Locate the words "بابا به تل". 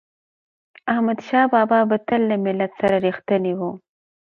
1.53-2.21